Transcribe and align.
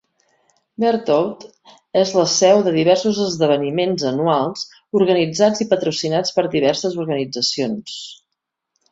Berthoud 0.83 1.43
és 1.99 2.13
la 2.19 2.23
seu 2.35 2.61
de 2.67 2.71
diversos 2.77 3.19
esdeveniments 3.25 4.05
anuals 4.11 4.63
organitzats 5.01 5.61
i 5.65 5.67
patrocinats 5.75 6.33
per 6.39 6.45
diverses 6.55 6.97
organitzacions. 7.05 7.99